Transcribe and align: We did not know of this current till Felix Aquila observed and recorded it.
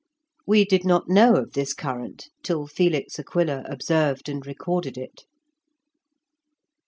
We 0.47 0.65
did 0.65 0.83
not 0.83 1.09
know 1.09 1.35
of 1.35 1.53
this 1.53 1.75
current 1.75 2.29
till 2.41 2.65
Felix 2.65 3.19
Aquila 3.19 3.61
observed 3.67 4.29
and 4.29 4.43
recorded 4.47 4.97
it. 4.97 5.25